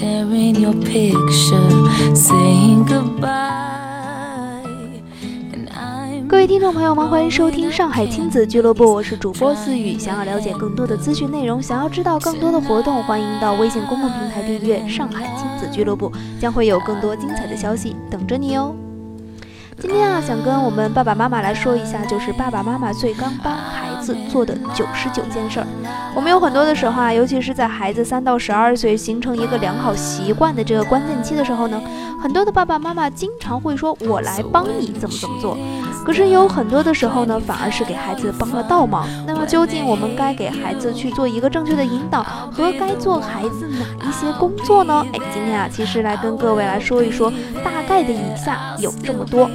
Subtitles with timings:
[0.00, 1.60] tearing your picture,
[2.14, 3.28] saying goodbye.
[6.26, 9.98] 各位听众朋友们，欢迎收听上海亲子俱乐部，我是主播思雨。
[9.98, 16.10] 想要了解更多的资讯内容，想要知道更多的活动，欢迎到微信公众平台订阅上海亲子俱乐部，
[16.40, 18.74] 将会有更多精彩的消息等着你哦。
[19.80, 25.66] 今天啊，想跟我们爸爸妈妈来说一下，就是爸爸妈妈最刚帮孩子做的九十九件事儿。
[26.14, 31.80] 我们有很多的时候啊，尤其是在孩子三到十二岁形成一个良好习惯的这个关键期的时候呢，
[32.22, 35.56] 很多的爸爸妈妈经常会说：“我来帮你怎么怎么做。”
[36.04, 39.08] 可是有很多的时候呢，反而是给孩子帮了倒忙。
[39.26, 45.02] 那么究竟我们该给孩子去做一个正确的引导，和该做孩子哪一些工作呢？
[45.14, 47.32] 哎，今天啊，其实来跟各位来说一说，
[47.64, 49.50] 大概的以下有这么多。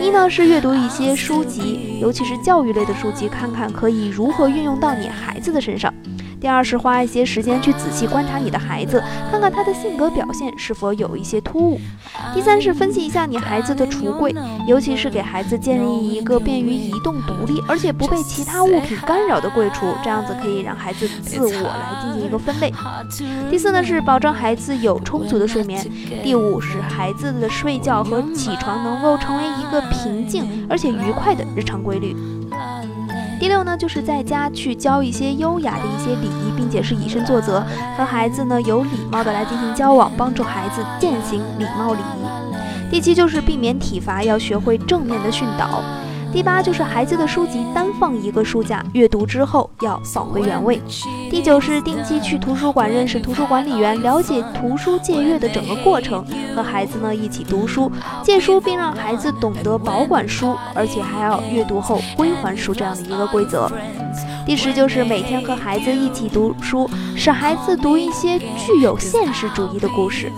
[0.00, 5.92] 一呢是阅读一些书籍，尤其是教育类的书籍，看看可以如何运用到你孩子的身上。
[6.40, 11.80] 第二是花一些时间去仔细观察你的孩子，看看他的性格表现是否有一些突兀。
[12.32, 14.34] 第三是分析一下你孩子的橱柜，
[14.66, 22.72] 尤其是给孩子建立一个便于移动、独立，而且不被其他物品干扰的柜橱，这样子可以让孩子自我来进行一个分类。
[23.50, 25.86] 第四呢是保证孩子有充足的睡眠。
[26.22, 32.16] 第五是孩子的睡觉和起床能够成为一个平静而且愉快的日常规律。
[33.40, 37.64] 第六呢，就是在家去教一些优雅的一些礼仪，并且是以身作则，
[37.96, 42.90] 和孩子呢有礼貌的来进行交往，帮助孩子践行礼貌礼仪。
[42.90, 45.82] 第七就是避免体罚，要学会正面的训导。
[46.32, 50.80] 第八就是孩子的书籍单放一个书架，阅读之后要放回原位。
[51.28, 57.90] 第九是定期去图书馆认识图书管理员，了解图书借阅的整个过程，和孩子呢一起读书、
[58.22, 63.70] 借书，并让孩子懂得保管书，而且还要阅读后归还书这样的一个规则。
[64.46, 70.30] 第十就是每天和孩子一起读书，使孩子读一些具有现实主义的故事。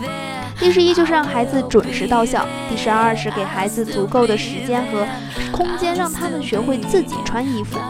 [0.63, 2.47] 第十一就是让孩子准时到校。
[2.71, 5.05] 第十二是给孩子足够的时间和
[5.51, 7.81] 空间，让他们学会自己穿衣服。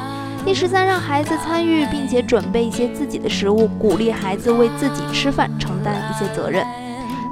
[0.42, 6.64] 第十三，让孩子参与并且准备一些自己的食物，鼓励孩子为自己吃饭承担一些责任。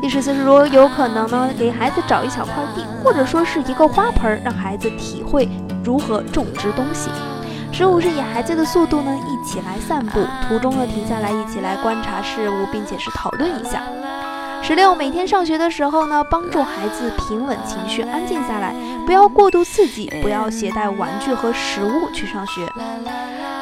[0.02, 5.48] 第十四是如果有可能呢，给孩子找一小块地，或者说是一个花盆，让孩子体会
[5.82, 7.08] 如何种植东西。
[7.72, 13.82] 十五是以孩子的速度呢，一起来散步，途中呢停下来一起来观察事物，并且是讨论一下。
[14.62, 18.72] 十六，每天上学的时候呢，帮助孩子平稳情绪，安静下来，
[19.04, 22.68] 不要过度刺激，不要携带玩具和食物去上学。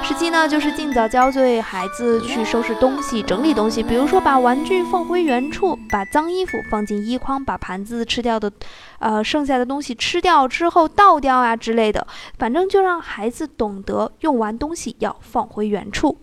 [0.02, 8.50] 十七呢，就是尽早教会孩子去收拾东西、整理东西，比如说把玩具放回原处，把脏衣服放进衣筐，把盘子吃掉的，
[8.98, 12.06] 呃，剩下的东西吃掉之后倒掉啊之类的，
[12.38, 16.18] 反正就让孩子懂得用完东西要放回原处。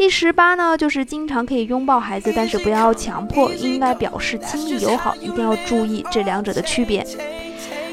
[0.00, 7.06] 第十八呢，就是经常可以拥抱孩子，但是不要强迫，应该表示亲密友好，一定要注意这两者的区别。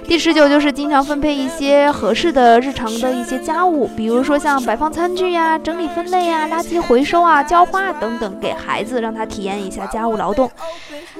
[0.06, 10.50] 第十九就是经常分配一些合适的日常的一些家务，比如说像摆放餐具呀、整理分类呀、垃圾回收啊、浇花等等，给孩子让他体验一下家务劳动。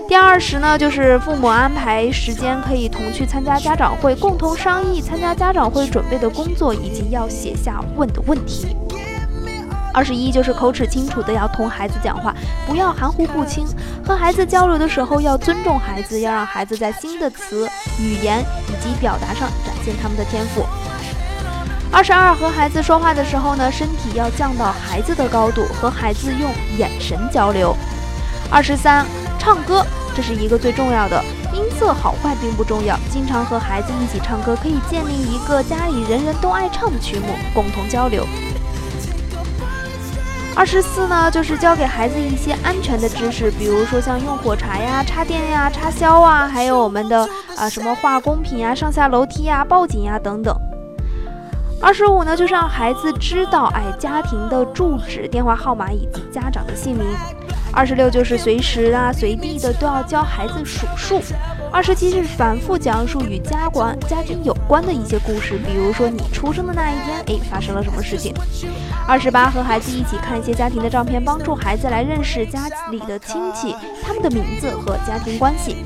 [0.08, 8.70] 第二十呢，就是父母安排时间可以同去参加家长会，共同商议参加家长会准备的工作，以及要写下问的问题。
[9.94, 12.34] 二十一就是口齿清楚的要同孩子讲话，
[12.68, 13.66] 不要含糊不清。
[14.06, 17.68] 和孩子交流的时候要尊重孩子，要让孩子在新的词、
[18.00, 20.66] 语言以及表达上展现他们的天赋。
[21.92, 27.76] 二十二和孩子说话的时候呢，身体要降到孩子的高度，和孩子用眼神交流。
[28.52, 29.06] 二十三，
[29.40, 31.24] 唱歌，这是一个最重要的，
[31.54, 38.28] 音色好坏并不重要，经常和孩子一起唱歌，可以建立一个家里人人都爱唱的曲目，共同交流。
[40.58, 50.60] 二十四呢，就是教给孩子一些安全的知识，比如说像用火柴呀、插电呀、插销啊，还有我们的啊什么化工品呀、上下楼梯呀、报警呀等等。
[51.80, 57.06] 二十五呢，就是让孩子知道哎家庭的住址、电话号码以及家长的姓名。
[57.72, 61.22] 二十六就是随时啊随地的都要教孩子数数。
[61.78, 68.34] 二十七是反复讲述与家关家庭有关的一些故事，比如说你出生的那一天，哎，发生了什么事情。
[69.08, 75.86] 二十八和孩子一起看一些家庭的照片，帮助孩子来认识家里的亲戚，他们的名字和家庭关系。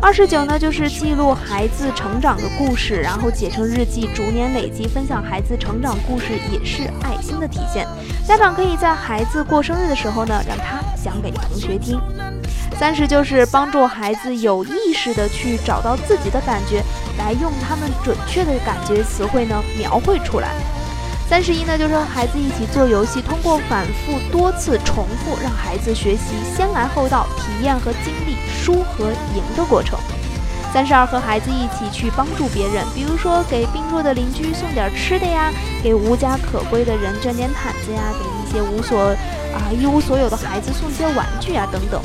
[0.00, 7.86] 二十九呢，就是记录孩子成长的故事，然后写成日记，逐年累积，分享孩子成长故事也是爱心的体现。
[8.26, 12.00] 家长可以在孩子过生日的时候呢，让他讲给同学听。
[12.82, 16.82] 三十就是帮助孩子有意识的去找到自己的感觉，
[17.16, 20.48] 来用他们准确的感觉词汇呢描绘出来。
[21.28, 29.96] 三十一呢，就是和孩子一起做游戏，通过反复多次重复，让孩子学习先来后到，体验和经历输和赢的过程。
[30.74, 35.52] 三十二，和孩子一起去帮助别人，比如说给病弱的邻居送点吃的呀，
[35.84, 39.14] 给无家可归的人捐点毯子呀，给一些无所
[39.54, 42.02] 啊一无所有的孩子送些玩具啊等等。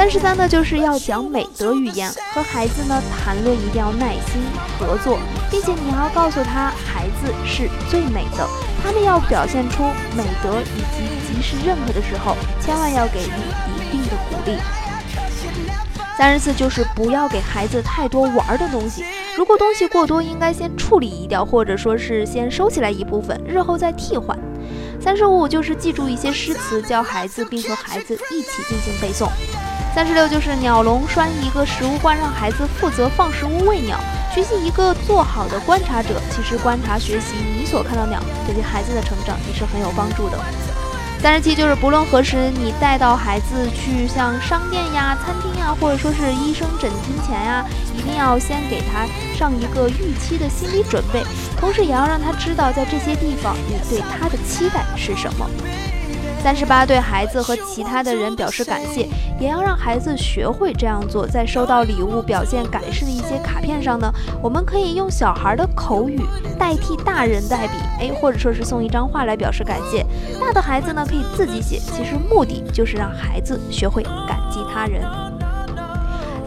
[0.00, 4.40] 三十三呢，就是要讲美德语言，和孩子呢谈论一定要耐心
[4.78, 5.18] 合作，
[5.50, 8.48] 并且你还要告诉他，孩子是最美的，
[8.82, 9.82] 他们要表现出
[10.16, 14.56] 美德，以及及时认可的时候，千万要给予一定的鼓励。
[16.16, 19.04] 三十四就是不要给孩子太多玩的东西，
[19.36, 24.34] 如果东西过多，应该先处理一掉，或者说是先收起来一部分，日后再替换。
[24.98, 29.28] 三十五就是记住一些诗词，教孩子，并和孩子一起进行背诵。
[29.92, 33.98] 三十六就是鸟笼拴一个食物罐，让孩子负责放食物喂鸟，
[34.32, 36.20] 学习一个做好的观察者。
[36.30, 40.38] 其实观察学习你所看到鸟，对于孩子的成长也是很有帮助的。
[41.20, 49.06] 三十七就是不论何时，你带到孩子去像商店呀、餐厅呀，或者说是医生诊金前呀，一定要先给他
[49.36, 51.22] 上一个预期的心理准备，
[51.58, 55.50] 同时也要让他知道在这些地方你对他的期待是什么。
[56.42, 59.06] 三十八，对孩子和其他的人表示感谢，
[59.38, 61.26] 也要让孩子学会这样做。
[61.26, 64.10] 在收到礼物、表现感谢的一些卡片上呢，
[64.42, 66.18] 我们可以用小孩的口语
[66.58, 70.04] 代替大人代笔，哎，或者说是送一张画来表示感谢。
[70.40, 75.02] 大的孩子呢，可以自己写，其实目的就是让孩子学会感激他人。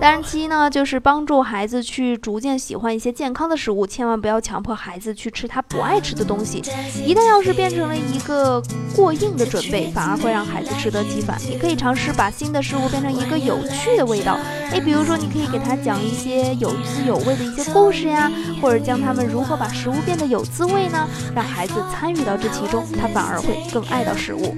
[0.04, 6.62] 三十七呢，就是帮助孩子去逐渐喜欢一些健康的食物，千万不要强迫孩子去吃他不爱吃的东西。
[7.06, 8.62] 一旦要是变成了一个
[8.94, 11.40] 过硬的准备，反而会让孩子适得其反。
[11.50, 14.38] 你可以尝试把新的事物变成一个有趣的味道，
[14.74, 18.30] 诶，比如说你可以给他讲一些有滋有味的一些故事呀，
[18.62, 21.08] 或者教他们如何把食物变得有滋味呢？
[21.34, 24.54] 让孩子参与到这其中，他反而会更爱到食物。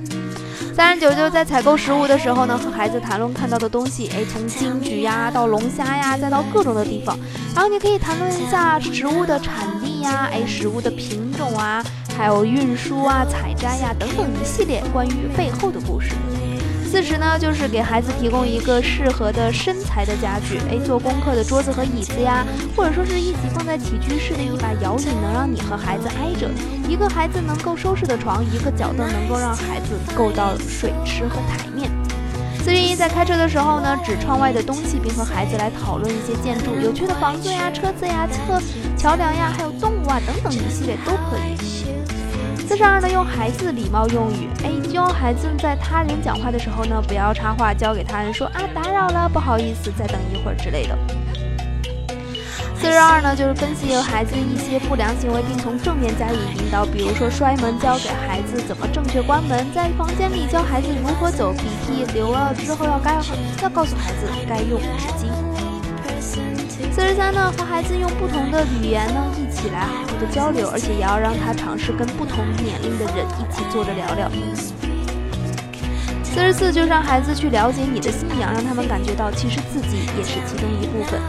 [0.76, 7.18] 三十九就在采购食物的时候呢，和孩子谈论看到的东西，哎，从金桔呀到龙虾呀，再到各种的地方，
[7.56, 11.82] 然后你可以谈论一下食物的产地呀，哎，食物的品种啊，
[12.18, 16.10] 还有运输啊、采摘呀等等一系列关于背后的故事。
[16.96, 26.48] 四十呢，就是给孩子提供一个适合的身材的家具，哎，做功课的桌子和椅子呀，或者说是一起放在起居室的一把摇椅，能让你和孩子挨着；
[26.88, 31.92] 一个孩子能够收拾的床，一个脚凳能够让孩子够到水池和台面。
[32.64, 38.58] 四十一，在开车的时候呢，指窗外的东西，并和孩子来讨论一些建筑、有趣的房子呀、车子呀、车、
[38.96, 41.75] 桥梁呀，还有动物啊等等一系列都可以。
[42.68, 50.98] 四十二呢，用孩子礼貌用语，哎，希望孩子在他人讲话的时候呢，不要插话，交给他人说啊，打扰了，不好意思，再等一会儿之类的。
[52.76, 63.14] 四十二呢，就是分析孩子一些不良行为，并从正面加以引导，比如说摔门，教给孩子怎么正确关门，在房间里教孩子如何走，鼻涕流了之后要该
[63.62, 65.30] 要告诉孩子该用纸巾。
[66.92, 74.30] 四十三呢，和孩子用不同的语言呢一起来好好的交流，而且也要让他尝试跟不同年龄的人一起坐着聊聊。
[76.24, 81.20] 四十四就让孩子去了解你的信仰，让他们感觉到其实自己也是其中一部分。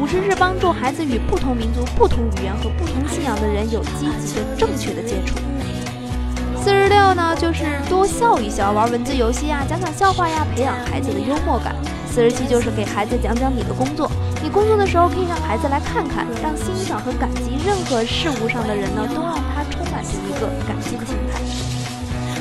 [0.00, 5.36] 五十是帮助孩子与不同民族、不同语言和不同信仰的人有积极的、正确的接触。
[6.56, 11.76] 四十六呢，就是多笑一笑，玩文字游戏呀，讲讲笑话呀，培养孩子的幽默感。
[12.10, 14.10] 四十七就是给孩子讲讲你的工作。
[14.44, 21.40] 你工作的时候可以让孩子来看看，让欣赏和感激任何事物上的人呢，都让他充满着一个感激的心态。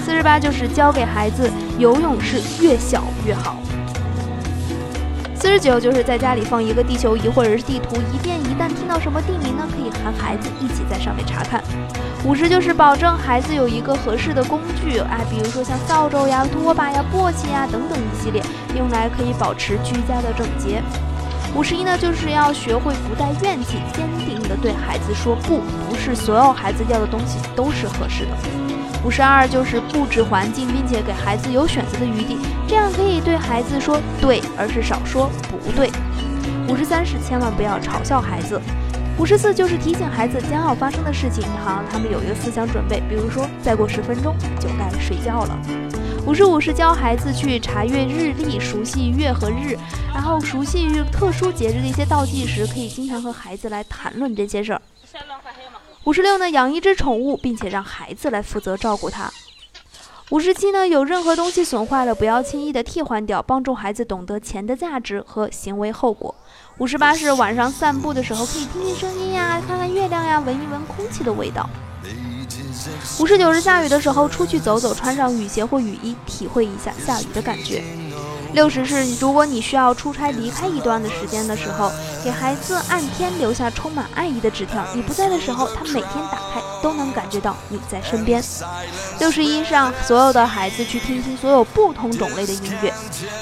[0.03, 3.55] 四十八就是教给孩子游泳是越小越好。
[5.33, 11.63] 四十九就是在家里放一个地球仪或者是地图，以便一旦听到什么地名呢，可以喊孩子一起在上面查看。
[12.25, 18.43] 五十就是保证孩子有一个合适的工具，哎，比如说像扫帚呀、拖把呀、簸箕呀等等一系列，
[18.77, 20.83] 用来可以保持居家的整洁。
[21.55, 28.31] 五十一呢，就是要学会不带怨气，坚定地对孩子说不，不是所有孩子要的东西都是合适的。
[29.05, 35.91] 五十二就是布置环境，并且给孩子有选择的余地，这样可以对孩子说对，而是少说不对。
[36.67, 38.59] 五十三是千万不要嘲笑孩子。
[39.19, 45.59] 五十四就是提醒孩子将要发生的事情，好让他们有一个思想准备，比如说再过十分钟就该睡觉了。
[46.25, 49.77] 五十五是教孩子去查阅日历，熟悉月和日，
[50.13, 54.81] 然后熟悉特殊节日的一些倒计时，可以经常和孩子来谈论这些事儿。
[56.05, 59.29] 五十六呢，养一只宠物，并且让孩子来负责照顾它。
[60.29, 66.33] 五十七呢，有任何东西损坏了，不要轻易的替换掉，帮助孩子懂得钱的价值和行为后果。
[66.77, 71.69] 五十八是晚上散步的时候，可以听听声音呀，看看月亮呀，闻一闻空气的味道。
[73.19, 77.83] 五十九日下雨的时候，出去走走，穿上雨鞋或雨衣，体会一下下雨的感觉。
[78.53, 81.91] 六十是，如果你需要出差离开一段的时间的时候，
[82.23, 84.85] 给孩子按天留下充满爱意的纸条。
[84.93, 88.43] 你不在的时候，他每天打开都能感觉到你在身边。
[89.19, 92.93] 六十一是让所有的孩子去听听所有不同种类的音乐。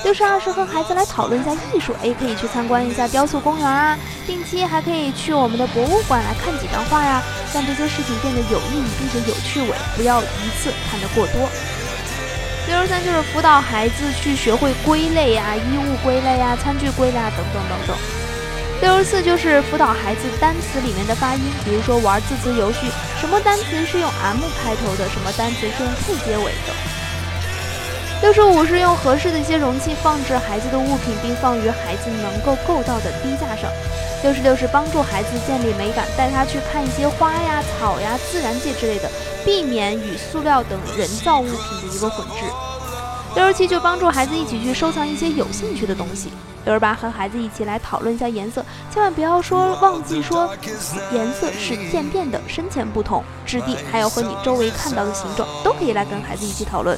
[0.05, 7.21] 六十二是和孩子来讨论一下艺术，诶，可以去参观一下雕塑公园啊，定期还可以去我们的博物馆来看几张画呀，
[7.53, 11.49] 让这些事情变得有意义并且有趣味，不要一次看得过多。
[12.81, 17.95] 六十三就是辅导孩子去学会归类呀，衣物归类呀，餐具归类啊，等等等等。
[18.81, 22.79] 六十四就是辅导孩子单词里面的发音，比如说玩字词游戏，
[23.19, 26.73] 什么单词是用 M 开头的，什么单词是用 K 结尾的。
[28.23, 33.69] 六十五是用合适的一些容器放置孩子的物品，并放于孩子能够够到的低架上。
[34.23, 39.09] 六十六是帮助孩子建立美感，带他去看一些花呀、草呀、自然界之类的，
[39.45, 42.70] 避免与塑料等人造物品的一个混置。
[43.35, 46.29] 六二七就帮助孩子一起去收藏一些有兴趣的东西。
[46.65, 50.53] 六二八和孩子一起来讨论一下颜色，千万不要说忘记说
[51.11, 56.97] 颜色是渐变的，深浅不同，质地还有和你周围看到的形状都可以来跟孩子一起讨论。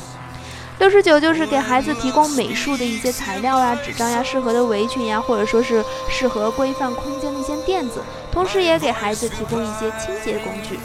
[0.79, 8.01] 六十九就是给孩子提供美术的一些材料呀、纸张呀、适合的围裙呀，或者说是适合规范空间的一些垫子，
[8.31, 10.77] 同时也给孩子提供一些清洁工具。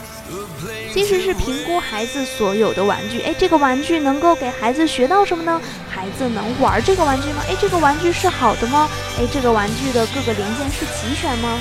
[0.93, 5.59] 其实是评估孩子所有的玩具，哎，这个玩具能够给孩子学到什么呢？
[5.89, 7.43] 孩子能玩这个玩具吗？
[7.49, 8.89] 哎，这个玩具是好的吗？
[9.19, 11.59] 哎，这个玩具的各个零件是齐全吗？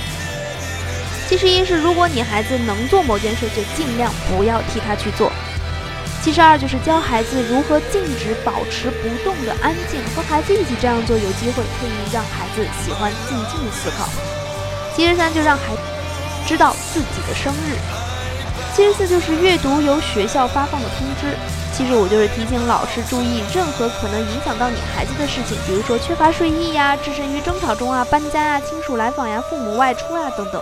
[1.29, 5.31] 七十一是，如果你孩子能做某件事，就尽量不要替他去做。
[6.21, 14.07] 七十二就是教孩子如何静止、保持不动的安静，和孩子一起这样做，有机会可以让孩子喜欢静静的思考。
[14.95, 15.81] 七十三就让孩子
[16.47, 17.79] 知道自己的生日。
[18.75, 21.35] 七十四就是阅读由学校发放的通知。
[21.73, 30.61] 七十五就是提醒老师注意任何可能影响到你孩子的事情，比如说缺乏睡意呀、置身于争吵中啊、搬家啊、亲属来访呀、父母外出啊等等。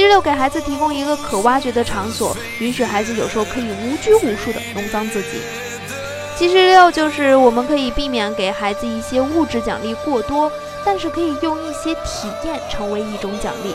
[0.00, 5.42] 七十六，给孩子提供一个可挖掘的场所，允许孩子有时候可以无拘无束的弄脏自己。
[6.38, 10.50] 七十六，就是我们可以避免给孩子一些物质奖励过多，
[10.86, 13.74] 但是可以用一些体验成为一种奖励。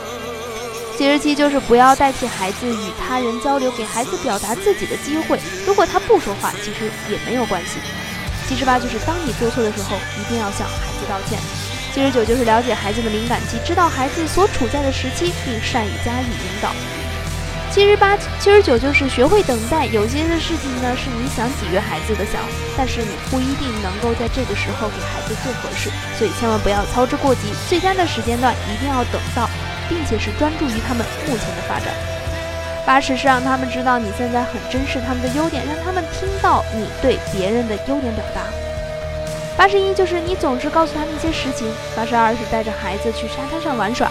[0.98, 5.38] 七十七，就是不要代替孩子与他人交流，给孩子表达自己的机会。
[5.64, 7.78] 如果他不说话，其实也没有关系。
[8.48, 11.38] 七十八，就是当你做错的时候，一定要向孩子道歉。
[11.96, 16.68] 七十九就是了解孩子的敏感期，知道孩子所处在的时期，并善于加以引导。
[17.72, 19.86] 七十八、七十九就是学会等待。
[19.86, 22.42] 有些的事情呢，是你想给予孩子的想，
[22.76, 25.88] 但是你不一定能够在这个时候给孩子最合适，
[26.18, 27.48] 所以千万不要操之过急。
[27.66, 29.48] 最佳的时间段一定要等到，
[29.88, 31.88] 并且是专注于他们目前的发展。
[32.84, 38.42] 八十是让他们知道你现在很珍视他们的优点，让他们听到你对别人的优点表达。
[39.56, 41.66] 八十一就是你总是告诉他们一些实情。
[41.96, 44.10] 八十二是带着孩子去沙滩上玩耍。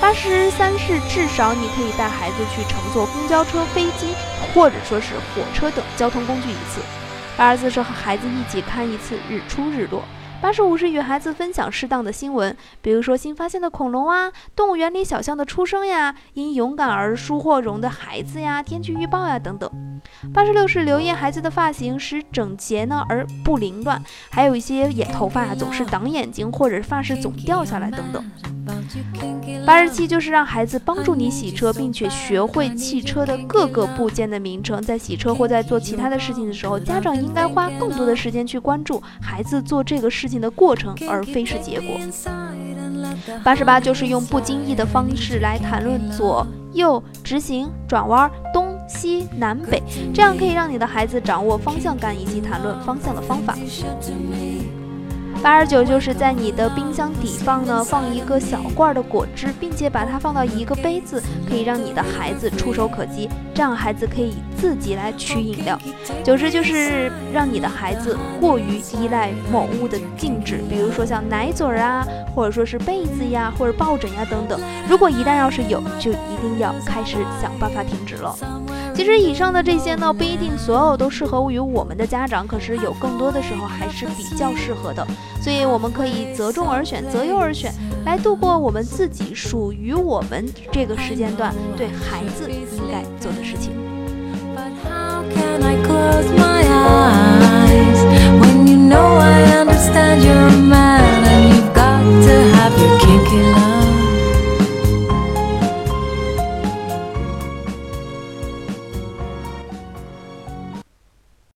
[0.00, 4.14] 八十三是至少你可以带孩子去乘坐公交车、飞机
[4.52, 6.80] 或者说是火车等交通工具一次。
[7.36, 10.02] 八十四是和孩子一起看一次日出日落。
[10.42, 19.70] 八十五是与孩子分享适当的新闻，比如说新发现的恐龙啊，动物园里小象的出生呀，因勇敢而殊获荣的孩子呀，天气预报呀等等。
[20.34, 28.28] 八十六是留意孩子的发型，使整洁呢而不凌乱，还有一些眼头发啊总是挡眼睛，或者发饰总掉下来等等。
[29.66, 41.96] 八十七就是让孩子帮助你洗车，并且学会汽车的各个部件的名称，在洗车或在做其他的事情的时候，家长应该花更多的时间去关注孩子做这个事情的过程，而非是结果。
[43.44, 49.82] 八十八就是用不经意的方式来谈论左右、直行、转弯、东西南北，
[50.12, 53.56] 这样可以让你的孩子掌握方向感以及谈论方向的方法。
[55.42, 65.76] 八十九就是在你的冰箱底放呢，放一个小罐的果汁，并且把它放到一个杯子，可以让你的孩子触手可及，这样孩子可以自己来取饮料。
[66.22, 72.06] 九十就是让你的孩子过于依赖某物的静止，比如说像奶嘴啊，
[72.36, 74.60] 或者说是被子呀，或者抱枕呀等等。
[74.88, 78.32] 如果一旦要是有，就一定要开始想办法停止了。
[78.94, 85.06] 其实以上的这些呢，不一定所有都适合于我们的家长，可是有更多的时候还是比较适合的，
[85.40, 87.72] 所以我们可以择重而选，择优而选，
[88.04, 93.72] 来度过我们自己属于我们这个时间段对孩子应该做的事情。
[98.40, 101.11] When you know I understand your man